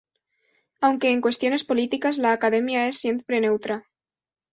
[0.79, 3.85] Aunque en cuestiones políticas, la Academia es siempre neutra.